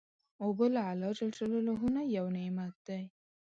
اوبه 0.43 0.65
له 0.75 0.81
الله 0.91 1.81
نه 1.95 2.01
یو 2.17 2.25
نعمت 2.37 2.75
دی. 2.87 3.03